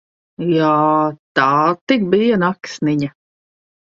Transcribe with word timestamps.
Jā, 0.51 0.69
tā 1.39 1.49
tik 1.91 2.05
bija 2.13 2.39
naksniņa! 2.45 3.11